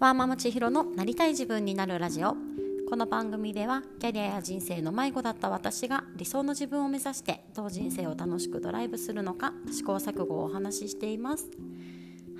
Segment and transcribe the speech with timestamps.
[0.00, 2.34] ワーママ千尋のなりたい自分になるラジオ。
[2.88, 11.50] この番組ではキャリアや人生の迷子だった私が理想の自分を目指してどう人生を楽しくドライブするのか試行錯誤をお話ししています。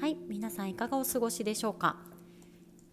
[0.01, 1.97] はい皆さんいかがお過ごしでしょうか？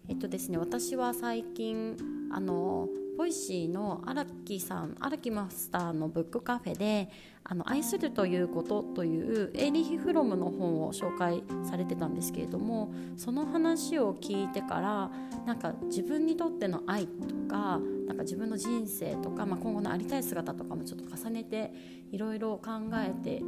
[0.06, 1.96] えっとですね私は最近
[2.30, 7.10] あの Voicy の荒木さん荒木マスターのブックカフェで
[7.42, 15.10] 「あの愛するということ」というエーリヒ・フロムの本を紹介されてたんですけれどもその話を聞いてから
[15.46, 21.74] なんか自分にとっての愛とかなんか自分の人生とか、まあ、今後のありたい姿とかもちょっと重ねて
[22.12, 23.42] いろいろ考えて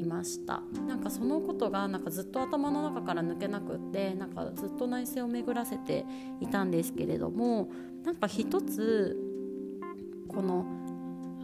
[0.00, 0.62] いました。
[0.86, 6.04] なんかそのことがなんかずっと頭の中から抜けなくってなんかずっと内省を巡らせて
[6.40, 7.70] いたんですけれども
[8.04, 9.18] なんか一つ
[10.28, 10.64] この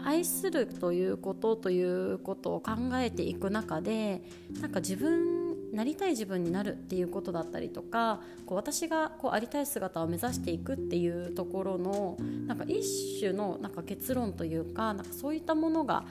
[0.05, 4.23] 愛するということということを考えていく中で
[4.61, 12.17] なんか自分なりたい自分になるっていうことだったりとかこう私がこうありたい姿を目指していくっていうところの
[12.47, 16.05] なんか一種のなんか結論というかなんかそういったものが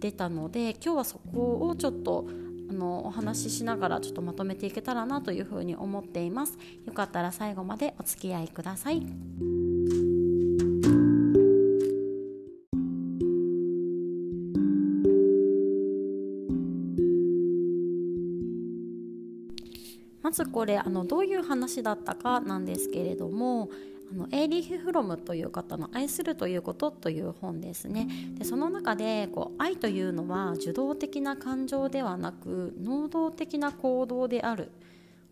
[0.00, 2.26] 出たので今日はそこをちょっと
[2.70, 6.58] あのお話ししながらちょっとまとめていけたらなというふうに思っています。
[6.84, 9.02] よかったら最後までお付き合いください。
[20.22, 23.70] まずこれあのどういう話だったかなんですけれども
[24.10, 28.08] あのエーリヒ・フロムという方の「愛するということ」という本ですね。
[28.38, 34.70] でその中でこう愛というのは受動的な感情ではなく能動的な行動である。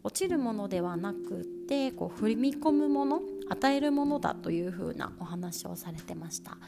[0.02, 6.58] 落ちるものではなくてこう踏み込むもの与えるものだというふうなお話をされてました。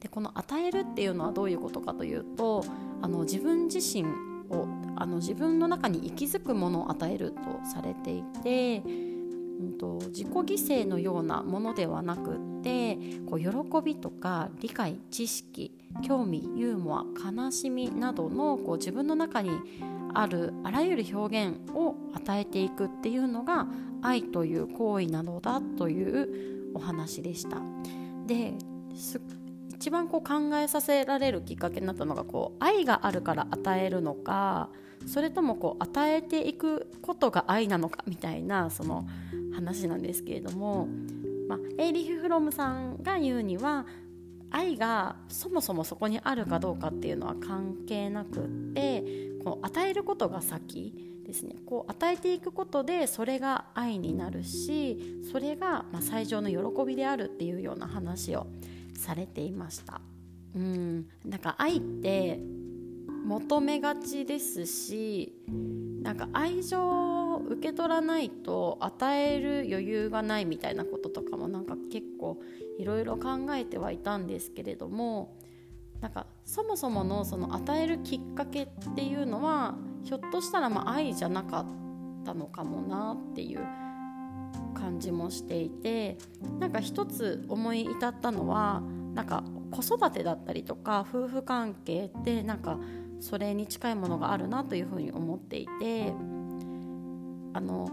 [0.00, 2.64] でこの与えるっていうのはどういうことかというと
[3.00, 4.04] あの自分自身
[4.48, 4.66] を
[4.96, 8.82] あの自分の中に息づくものを与えるとされていて
[10.10, 13.48] 自己犠牲のようなものではなくってこう喜
[13.84, 15.72] びとか理解知識
[16.02, 19.50] 興味ユーモア悲しみなどのこう自分の中に
[20.12, 23.66] あるあらゆる表現を与えていくっていうのが
[24.02, 27.58] 愛という行為なのだというお話でした。
[28.26, 28.54] で
[29.80, 34.68] 一番こう考えさせられるきっかけになったのがこう愛があるから与えるのか
[35.06, 39.06] それともこう与えていくことが愛なのかみたいなその
[39.60, 40.88] 話なんですけれども、
[41.48, 43.86] まあ、エイリヒ・フロムさんが言うには
[44.50, 49.04] 愛がそもそもそこにあるかどうかっていうのは関係なくって
[49.44, 51.54] こう与えることが先ですね。
[51.64, 58.48] こう与えていくことでそれが愛になるしそれがま最上の喜びであるっていうような話を
[58.98, 60.00] されていました。
[60.56, 61.06] うん。
[61.24, 62.40] なんか愛って
[63.24, 65.32] 求めがちですし
[66.02, 67.09] なんか愛情を
[67.50, 72.40] 受け取らないと与える余裕がないみたいなこととかもなんか結構
[72.78, 75.36] いろいろ考えてはいたんですけれども
[76.00, 79.74] なんかそもそものその与えるきっかけっていうのは
[80.04, 83.60] ひょっとしたらま愛じゃなかったのかもなっていう
[84.74, 86.18] 感じもしていて
[86.60, 88.82] なんか一つ思い至ったのは
[89.14, 92.78] なんか子育てだったりとか夫婦関係ってなんか
[93.18, 96.14] それに近いものがあるなというふうに思っていて
[97.52, 97.90] あの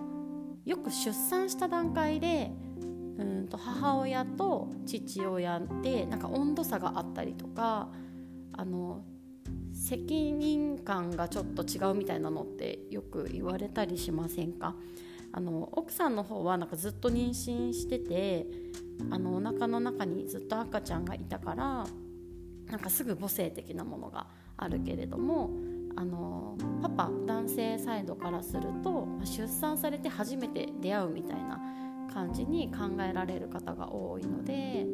[0.65, 2.51] よく出産した段階で
[3.17, 7.89] うんと母親と父親でなんか温度差があったりとか
[8.53, 9.03] あの
[9.73, 14.75] 責任感がちょっと違うみたいなのってよく言われたりしませんか？
[15.31, 18.47] あの奥さんの方はなんかずっと妊娠してて
[19.11, 21.85] あのお腹の中にずっと赤ちゃんがいたから
[22.67, 25.51] なんかすぐ母性的なものがあるけれども
[25.97, 31.59] あのパパ男性サイドからすると出産されて初めて出会うみたいな
[32.13, 34.85] 感じに考えられる方が多いので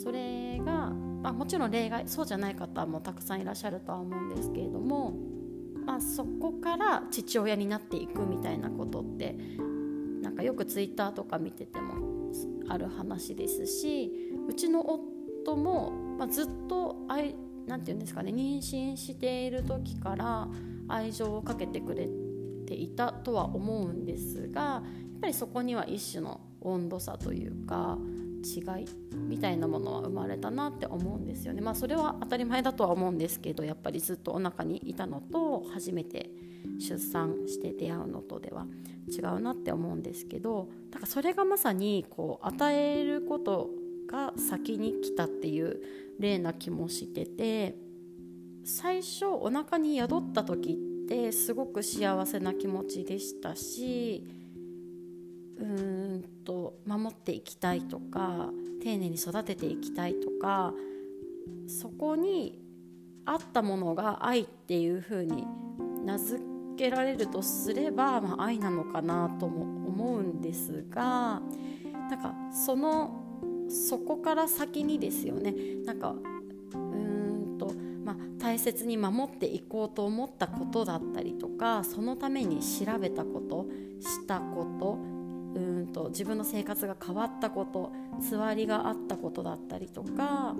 [0.00, 5.12] それが、まあ、もちろん例外そうじゃない方もたくさんいらっしゃるとは思うんですけれども、
[5.84, 9.36] まあ、そこから父親になっていくみたいなことって
[10.22, 12.30] なんかよくツイッターとか見てても
[12.68, 14.12] ある話ですし
[14.48, 17.34] うちの夫も、まあ、ずっと愛
[17.68, 20.48] 何て言うんですかね妊娠している時から
[20.88, 22.08] 愛情をかけてくれ
[22.66, 24.82] ていたとは思うんですがや
[25.18, 27.98] っぱりそこには一種の温度差というか
[28.44, 31.60] 違いみたいなものは生まれたなって思うんですよね。
[31.60, 36.30] まあそれは当たり前だとは思うんですけどやっぱりずっとお腹にいたのと初めて
[36.78, 38.66] 出産して出会うのとでは
[39.08, 43.70] 違うなって思うんですけどだからそれがまさにこう与えること
[44.08, 45.80] が先に来たっていう
[46.18, 47.74] 例な気もしてて
[48.64, 50.72] 最初お腹に宿った時
[51.04, 54.24] ってすごく幸せな気持ちでしたし
[55.58, 58.50] うーんと守っていきたいとか
[58.82, 60.72] 丁寧に育てていきたいとか
[61.66, 62.62] そこに
[63.24, 65.46] あったものが愛っていう風に
[66.04, 66.42] 名付
[66.76, 71.42] けられるとすれば、まあ、愛なのかなとも思うんですが
[72.10, 73.27] なんかその
[73.68, 75.54] そこから先にですよね。
[75.84, 76.14] なんか
[76.74, 77.72] うんと、
[78.04, 83.66] まあ、大切に守っていこうと思ったことだったりとかそのために調べたこと
[84.00, 84.98] したこと
[85.54, 90.54] うんと自分の生活が変わったことつわりがあったことだったりとか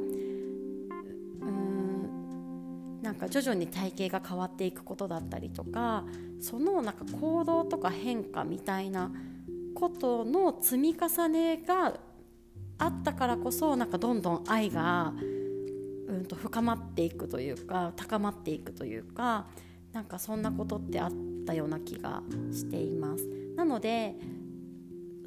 [1.41, 6.05] うんなんか徐々に体型が変わっていくことだったりとか
[6.41, 9.13] そのなんか行動とか変化みたいな
[9.75, 11.95] ことの積み重ねが
[12.79, 15.13] あったからこそなんかどんどん愛が、
[16.09, 19.47] うん、と深まっていくというか高まっていくというか
[19.93, 21.13] なんかそんなことってあっ
[21.47, 22.23] たような気が
[22.53, 23.27] しています。
[23.57, 24.15] なので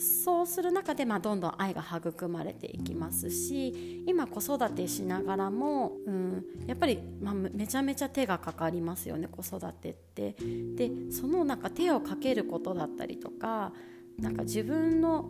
[0.02, 10.36] そうする中で、まあ、どんどん愛が育まれていきますし今子育てしながらも、うん、やっぱり、まあ、めちゃめちゃ手がかかりますよね子育てって。
[10.76, 13.74] でそのなんか手をかけることだったりとか
[14.18, 15.30] なんか自分の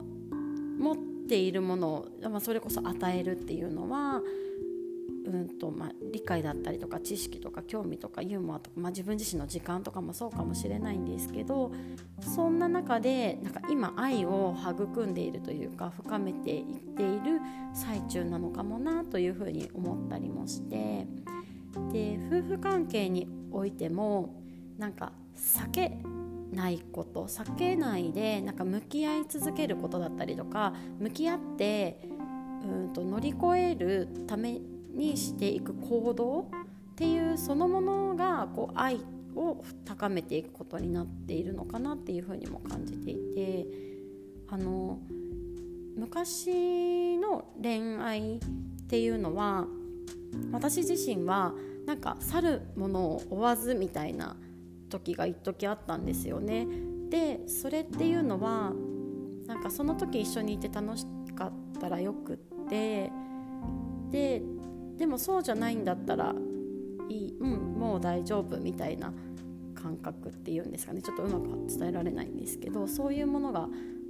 [0.79, 0.95] 持っ
[1.31, 4.21] ているものを、まあ、それこそ与えるっていうのは
[5.23, 11.71] うんとまあ、理解だったりとか知識とか興味とかユーモアとか、まあ、自分自身の時間とかもそうかもしれないんですけど
[12.21, 16.65] そんな中でなんか今愛を育んでいるというか深めていっ
[16.97, 17.39] ている
[17.73, 21.05] 最中なのかもなというふうに思ったりもして
[21.93, 24.33] で夫婦関係においても
[24.79, 25.99] なんか避け
[26.51, 32.09] ないこと避けないでなんか向き合い続けることだったりとか向き合って
[32.63, 34.59] うんと乗り越えるため
[34.93, 36.45] にしていく行動っ
[36.95, 38.99] ていうそのものがこう愛
[39.35, 43.65] を高めていくことになっているのかなっていうふうにも感じていて
[44.49, 44.99] あの
[45.95, 48.39] 昔の恋愛っ
[48.87, 49.67] ていうのは
[50.51, 51.53] 私自身は
[51.85, 54.35] なんか去るものを追わずみたいな
[54.91, 56.67] 時が一時あったんですよね。
[57.09, 58.73] でそれっていうのは
[59.47, 61.05] なんかその時一緒にいて楽し
[61.35, 62.37] かったらよくっ
[62.69, 63.11] て
[64.11, 64.41] で
[64.97, 66.33] でもそうじゃないんだったら
[67.09, 69.11] いい、うん、もう大丈夫みたいな
[69.73, 73.67] 感覚っていうんですかねちょっとうまく伝えられないんですけどそういうものが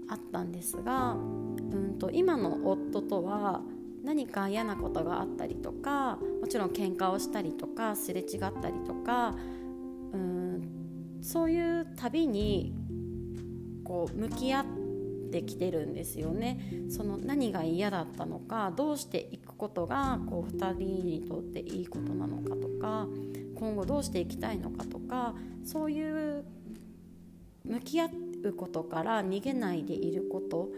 [0.10, 3.62] あったんですが、うんと、今の夫とは
[4.04, 9.36] 何か嫌なことがあったりとかもちろん喧嘩をしたりとかすれ違ったりとか
[10.14, 10.41] うん
[11.22, 12.74] そういうたびに
[13.84, 14.66] こう向き合っ
[15.32, 16.60] てきてるんですよね。
[16.90, 23.08] その何が嫌だったのかどうしていくことがこう2人にとっていいことなのかとか
[23.56, 26.44] 今後どうしていきたいのかとかそういう
[27.64, 28.10] 向き合
[28.44, 30.70] うことから逃げないでいること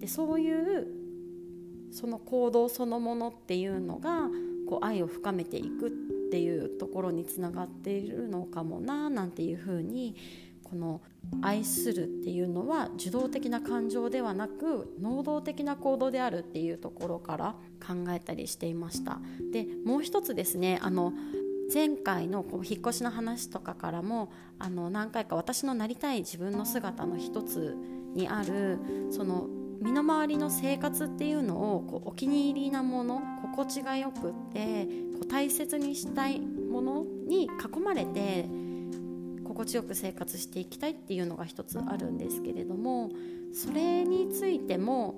[0.00, 0.86] でそういう
[1.92, 4.28] その行動そのものっていうのが
[4.68, 5.90] こう愛を深めていくっ
[6.32, 10.16] ていうところにつながっているのかもななんていうふうに
[10.64, 11.02] この
[11.42, 17.54] 愛するっていうのは受動的な感情ではなく能動的な行動であるっていうところから
[17.86, 19.20] 考えたりしていました。
[19.52, 21.12] でもう一つですねあの
[21.70, 27.76] 前回のこう引っ越しの話とかからもあの何回か私のなりたい自分の姿の一つ
[28.14, 28.78] にある
[29.10, 29.48] その
[29.82, 34.86] 身の回りの生活っていうのをこうお気に入りなもの心地がよくって
[35.22, 38.48] こう大切にしたいものに囲まれて
[39.44, 43.10] 心地よく生活していきたいっていうのが一つあるんですけれども
[43.54, 45.14] それについても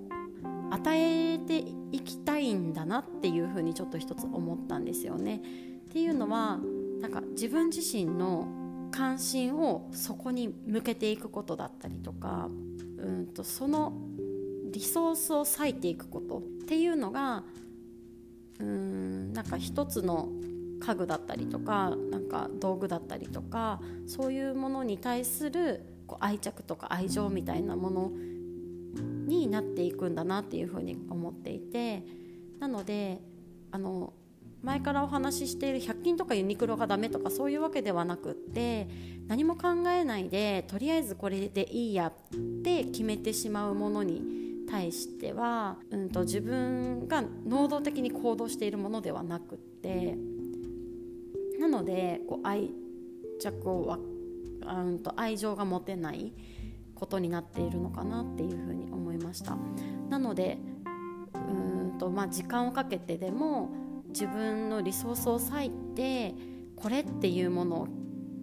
[0.71, 5.41] 与えていきたいんだなっていうふうにちょっと一つ思ったんですよね。
[5.89, 6.59] っていうのは
[7.01, 8.49] なんか自分自身の
[8.91, 12.51] 関心をそこに向けていくことだったりとか
[12.99, 13.93] うんとその
[14.73, 17.45] リソースを割いていくことっていうのが
[18.61, 20.29] うんなんか一つの
[20.81, 28.13] 家具だったりとかなんか道具だったりとかそういうものに対するこう愛着とか愛情みたいなもの
[29.27, 32.03] になっていくんだなっていうふうに思っていて
[32.61, 33.21] なので
[33.71, 34.13] あの
[34.63, 38.89] 前からお話ししている100均とかユニクロがダメとかそういうわけではなくって
[39.27, 42.13] 何も考えないでとりあえずこれでいいやっ
[42.63, 44.44] て決めてしまうものに
[44.75, 50.17] 対しては、うんと、自分が能動的に行動しているものではなくって
[51.61, 52.73] なのでこう愛
[53.41, 56.33] 着をわうんと愛情が持てない
[56.97, 59.57] ことになっているのかなっていうふうに思いました。
[60.09, 60.59] なので
[61.35, 63.71] うんと、まあ、時間をかけてでも
[64.09, 66.35] 自分のリソースを割いて
[66.75, 67.89] これっていうものを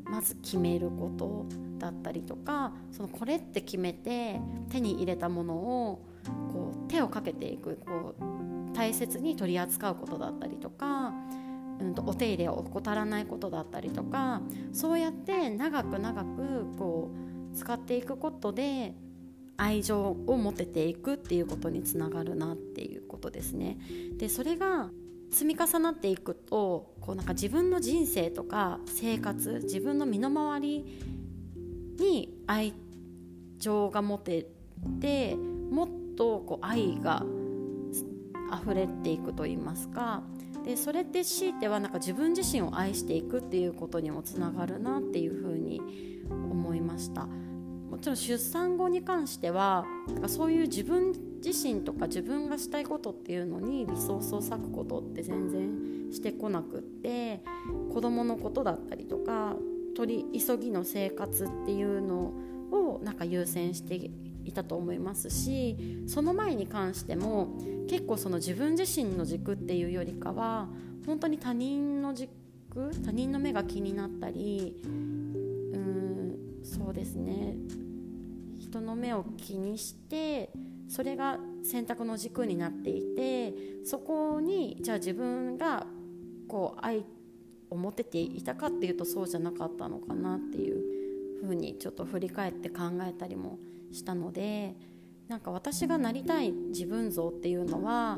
[0.06, 1.46] まず決めること
[1.80, 6.11] だったりとかそのこれって決めて手に入れたものを
[6.52, 11.14] こう手をかけていくこう大切に取り扱うことだったりとか、
[11.80, 14.42] うんと、お手入れを怠らないことだったりとか
[14.74, 17.12] そうやって長く長くこ
[17.54, 18.96] う使っていくことで
[19.58, 23.78] 愛情を持てていくっていうことにつながるなっていうことですね。
[24.18, 24.90] でそれが
[25.32, 30.86] 積み重なっていくとこうなんか自分の人生とか生活自分の身の回り
[32.00, 32.74] に愛
[33.58, 34.48] 情が持て
[35.00, 37.26] てもっとこう愛が
[38.62, 40.24] 溢れていくと言いますか。
[40.66, 45.82] でそれって強いてはなんか自分自身を愛していくっていうことにもつながるなっていうふうに
[46.30, 47.28] 思いました。
[47.90, 51.14] もちろん出産後に関してはなんかそういう自分
[51.44, 57.44] 自身とか自分がしたいことっていうのにリソースを割くことって全然してこなくって
[57.94, 59.56] 子供のことだったりとか
[59.96, 62.34] 取り急ぎの生活っていうの
[62.72, 64.10] をなんか優先して
[64.46, 67.58] いたと思いますしその前に関しても
[67.90, 70.68] 結構その自分自身の軸っていうよりかは
[71.06, 72.30] 本当に他人の軸
[73.04, 77.56] 他人の目が気になったりうんそうですね。
[78.60, 80.52] 人の目を気にして
[80.88, 85.86] それが選択の軸になっていてそこにじゃあ自分が
[86.48, 87.04] こう愛
[87.70, 93.58] を持てていたかっていうとそうじゃなかったのかなっていうふうにちょっと振り返って考えたりも
[93.92, 94.76] したので
[95.28, 98.18] なんか私がなりたい自分像っていうのは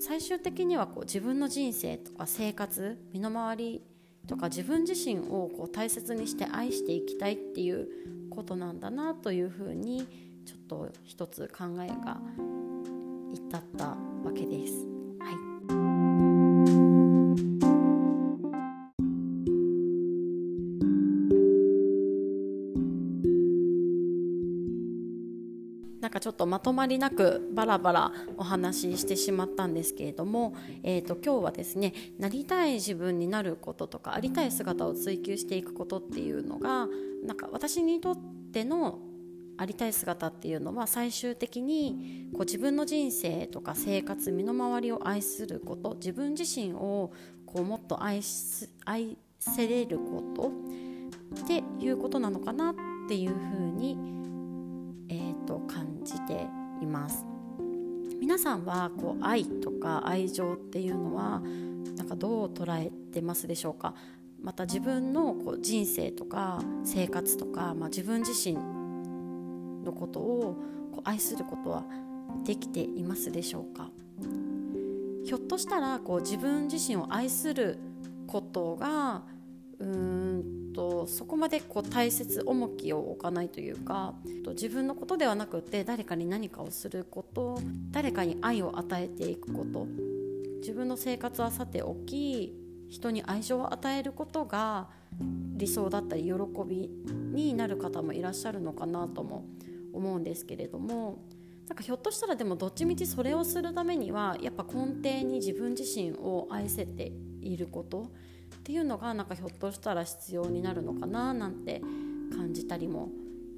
[0.00, 3.82] 最終的にはこう自分の人生とか生活身の回り
[4.26, 7.88] とか自分自身をこう大切にして愛していきたいっていう
[8.30, 10.06] ことなんだなというふうに
[10.46, 12.20] ちょっと一つ考えが
[13.32, 13.96] 至ったわ
[14.34, 14.97] けです。
[26.28, 36.86] ちょっとまとまりなくバラバラお話ししてしまったんですけれども、えーと、今日はですねなりたい自分になることとかありたい姿を追求していくことっていうのが
[37.24, 38.18] なんか私にとっ
[38.52, 38.98] ての
[39.56, 47.10] ありたい姿っていうのは最終的にこう自分の人生とか生活身の回りを愛すること自分自身を
[47.46, 50.52] こうもっと愛す愛せれること
[51.42, 52.74] っていうことなのかなっ
[53.08, 54.17] ていうふうにえーと、感じ
[56.28, 56.46] て
[56.82, 57.24] います。
[58.20, 61.40] 皆さんはこう愛とか愛情っていうのは
[61.96, 63.94] なんかどう捉えてますでしょうか？
[64.42, 68.54] また自分のこう人生とか生活とか、まあ、自分自身
[69.84, 70.56] のことを
[70.92, 71.84] こう愛することは
[72.44, 73.90] できていますでしょうか？
[75.24, 77.78] ひょっとしたらこう自分自身を愛する
[78.26, 79.22] ことが
[79.78, 84.14] うーんとそこまでこう大切重きを置かないというか
[84.50, 89.88] 自分のことではなくて誰かに何かをすること誰かに愛を与えていくこと。
[90.60, 92.52] 自分の生活はさておき
[92.88, 94.88] 人に愛情を与えることが
[95.20, 96.32] 理想だったり喜
[96.66, 96.90] び
[97.32, 99.46] になる方もいらっしゃるのかなとも
[99.92, 101.22] 思うんですけれども
[101.68, 108.10] なんかひょっとしたらでもどっちみちそれをするためにはやっぱ根底に自分自身を愛せていること。
[108.56, 111.80] っていうのがなんかひょっとしたら必要になるのかななんて
[112.36, 113.10] 感じたりも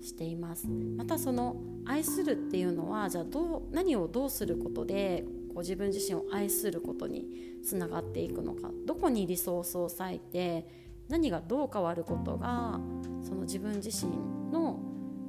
[0.03, 0.67] しています。
[0.69, 7.27] またその愛するっていうのはじゃあどう何をどうすることでこう自分自身を愛することに
[7.65, 10.67] つながっていくのかどこにリソースを割いて
[11.09, 12.79] 何がどう変わることが
[13.23, 14.13] その自分自身
[14.53, 14.81] の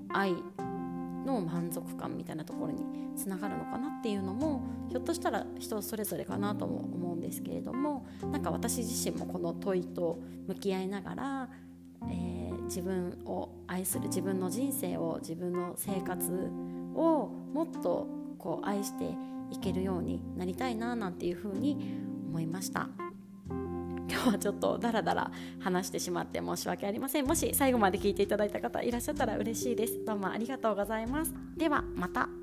[0.10, 0.36] 愛
[1.26, 2.84] の満足感みたいなところに
[3.16, 11.50] つながるのかなっていうのもひょっとしたら人それぞれかなとも思うんですけれどもなんか私自身もこの問いと向き合いながら、
[12.10, 16.50] えー、自分を愛する自分の人生を自分の生活
[16.96, 19.06] をもっとこう愛して
[19.52, 21.78] いけるようになりたいななんていうふうに
[22.30, 22.90] 思いました。
[24.22, 27.26] 今日はちょっとダラダラ話してしまって申し訳ありません。
[27.26, 30.06] もし最後まで聞いていただいた方いらっしゃったら嬉しいです。
[30.06, 31.34] どうもありがとうございます。
[31.58, 32.41] ではまた。